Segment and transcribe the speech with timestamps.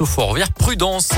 [0.00, 0.52] au Fort-Vert.
[0.52, 1.10] Prudence.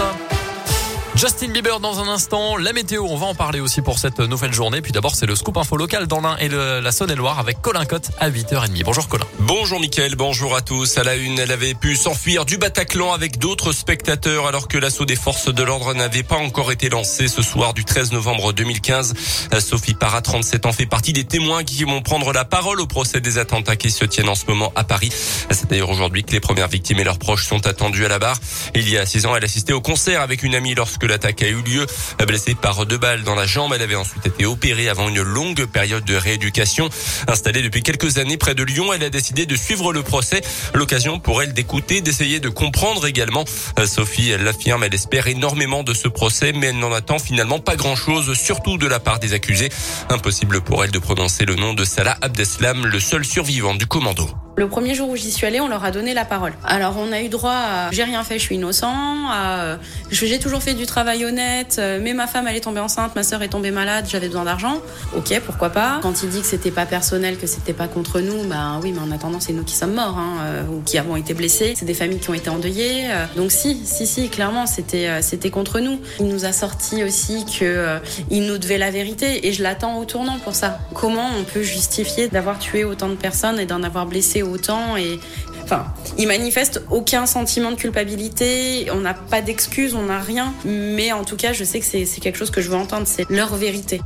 [1.16, 4.54] Justin Bieber dans un instant, la météo, on va en parler aussi pour cette nouvelle
[4.54, 4.80] journée.
[4.80, 8.10] Puis d'abord, c'est le scoop info local dans l'Ain et la Saône-et-Loire avec Colin Cotte
[8.20, 8.84] à 8h30.
[8.84, 9.26] Bonjour Colin.
[9.40, 10.96] Bonjour Mickaël, bonjour à tous.
[10.98, 15.04] À la une, elle avait pu s'enfuir du Bataclan avec d'autres spectateurs alors que l'assaut
[15.04, 19.14] des forces de l'ordre n'avait pas encore été lancé ce soir du 13 novembre 2015.
[19.58, 23.20] Sophie Parra, 37 ans, fait partie des témoins qui vont prendre la parole au procès
[23.20, 25.12] des attentats qui se tiennent en ce moment à Paris.
[25.50, 28.38] C'est d'ailleurs aujourd'hui que les premières victimes et leurs proches sont attendus à la barre.
[28.74, 31.48] Il y a six ans, elle assistait au concert avec une amie lorsque l'attaque a
[31.48, 31.86] eu lieu.
[32.26, 35.66] Blessée par deux balles dans la jambe, elle avait ensuite été opérée avant une longue
[35.66, 36.88] période de rééducation.
[37.28, 40.40] Installée depuis quelques années près de Lyon, elle a décidé de suivre le procès.
[40.74, 43.44] L'occasion pour elle d'écouter, d'essayer de comprendre également.
[43.86, 47.76] Sophie, elle l'affirme, elle espère énormément de ce procès, mais elle n'en attend finalement pas
[47.76, 49.70] grand-chose, surtout de la part des accusés.
[50.08, 54.30] Impossible pour elle de prononcer le nom de Salah Abdeslam, le seul survivant du commando.
[54.56, 56.52] Le premier jour où j'y suis allée, on leur a donné la parole.
[56.64, 58.92] Alors on a eu droit à j'ai rien fait, je suis innocent,
[59.30, 59.78] à
[60.10, 63.42] j'ai toujours fait du travail honnête, mais ma femme elle est tombée enceinte, ma sœur
[63.42, 64.78] est tombée malade, j'avais besoin d'argent.
[65.16, 66.00] Ok, pourquoi pas.
[66.02, 69.00] Quand il dit que c'était pas personnel, que c'était pas contre nous, bah oui, mais
[69.00, 71.72] en attendant c'est nous qui sommes morts hein, ou qui avons été blessés.
[71.76, 73.08] C'est des familles qui ont été endeuillées.
[73.36, 76.00] Donc si, si, si, clairement c'était c'était contre nous.
[76.18, 77.98] Il nous a sorti aussi que
[78.30, 80.80] il nous devait la vérité et je l'attends au tournant pour ça.
[80.92, 85.20] Comment on peut justifier d'avoir tué autant de personnes et d'en avoir blessé autant et
[85.62, 85.86] enfin
[86.18, 91.24] ils manifestent aucun sentiment de culpabilité on n'a pas d'excuses on n'a rien mais en
[91.24, 94.00] tout cas je sais que c'est quelque chose que je veux entendre c'est leur vérité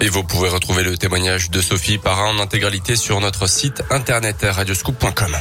[0.00, 4.38] et vous pouvez retrouver le témoignage de Sophie Parra en intégralité sur notre site internet
[4.42, 5.36] radioscoop.com.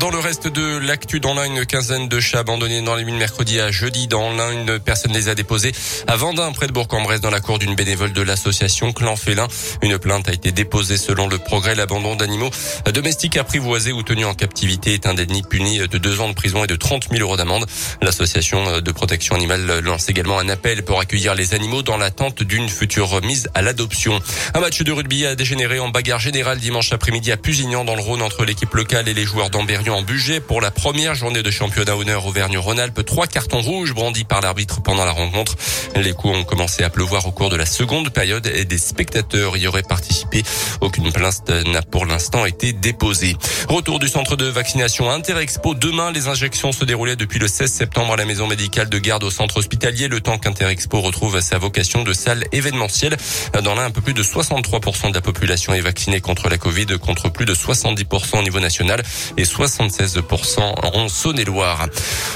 [0.00, 3.16] Dans le reste de l'actu, dans l'un, une quinzaine de chats abandonnés dans les mines
[3.16, 4.08] mercredi à jeudi.
[4.08, 5.70] Dans l'un, une personne les a déposés
[6.08, 9.46] à Vendin, près de Bourg-en-Bresse, dans la cour d'une bénévole de l'association Clan Félin.
[9.82, 11.76] Une plainte a été déposée selon le progrès.
[11.76, 12.50] L'abandon d'animaux
[12.92, 16.66] domestiques apprivoisés ou tenus en captivité est indemni puni de deux ans de prison et
[16.66, 17.64] de 30 000 euros d'amende.
[18.02, 22.68] L'association de protection animale lance également un appel pour accueillir les animaux dans l'attente d'une
[22.68, 24.18] future remise à l'adoption.
[24.54, 28.02] Un match de rugby a dégénéré en bagarre générale dimanche après-midi à Pusignan dans le
[28.02, 31.50] Rhône entre l'équipe locale et les joueurs d'Amberieu en budget pour la première journée de
[31.50, 33.04] championnat honneur Auvergne-Rhône-Alpes.
[33.04, 35.56] Trois cartons rouges brandis par l'arbitre pendant la rencontre.
[35.96, 39.56] Les coups ont commencé à pleuvoir au cours de la seconde période et des spectateurs
[39.56, 40.42] y auraient participé.
[40.80, 43.36] Aucune plainte n'a pour l'instant été déposée.
[43.68, 45.74] Retour du centre de vaccination Interexpo.
[45.74, 49.24] Demain, les injections se déroulaient depuis le 16 septembre à la maison médicale de garde
[49.24, 50.08] au centre hospitalier.
[50.08, 53.16] Le temps qu'Interexpo retrouve sa vocation de salle événementielle.
[53.62, 56.86] Dans l'un, un peu plus de 63% de la population est vaccinée contre la Covid,
[57.00, 59.02] contre plus de 70% au niveau national
[59.36, 61.88] et 76% en Saône-et-Loire.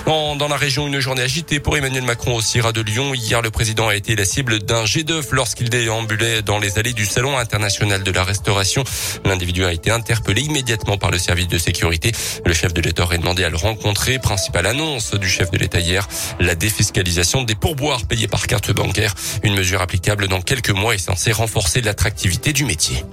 [0.06, 3.14] Dans la région, une journée agitée pour Emmanuel Macron au CIRA de Lyon.
[3.14, 6.92] Hier, le président a été la cible d'un jet d'œuf lorsqu'il déambulait dans les allées
[6.92, 8.84] du Salon international de la restauration.
[9.24, 12.12] L'individu a été interpellé immédiatement par le service de sécurité.
[12.44, 14.18] Le chef de l'État aurait demandé à le rencontrer.
[14.18, 16.08] Principale annonce du chef de l'État hier,
[16.40, 19.14] la défiscalisation des pourboires payés par carte bancaire.
[19.42, 23.04] Une mesure applicable dans quelques mois est censée renforcer l'attractivité du métier.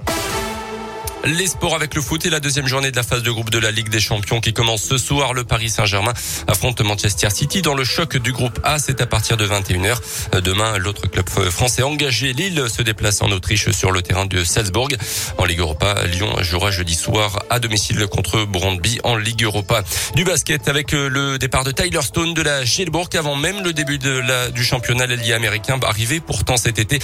[1.26, 3.58] Les sports avec le foot et la deuxième journée de la phase de groupe de
[3.58, 5.34] la Ligue des Champions qui commence ce soir.
[5.34, 6.12] Le Paris Saint-Germain
[6.46, 8.78] affronte Manchester City dans le choc du groupe A.
[8.78, 10.40] C'est à partir de 21h.
[10.40, 14.90] Demain, l'autre club français engagé, Lille, se déplace en Autriche sur le terrain de Salzbourg.
[15.36, 19.82] En Ligue Europa, Lyon jouera jeudi soir à domicile contre Brondby en Ligue Europa.
[20.14, 23.98] Du basket avec le départ de Tyler Stone de la Gielbourg avant même le début
[23.98, 27.00] du championnat l'ailier américain arrivé pourtant cet été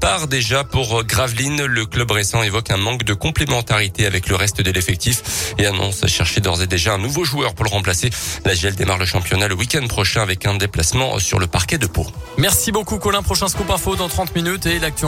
[0.00, 1.64] part déjà pour Gravelines.
[1.64, 3.14] Le club récent évoque un manque de
[3.72, 7.64] avec le reste de l'effectif et annonce chercher d'ores et déjà un nouveau joueur pour
[7.64, 8.10] le remplacer.
[8.44, 11.86] La GL démarre le championnat le week-end prochain avec un déplacement sur le parquet de
[11.86, 12.06] Pau.
[12.38, 13.22] Merci beaucoup Colin.
[13.22, 15.02] Prochain scoop info dans 30 minutes et l'actu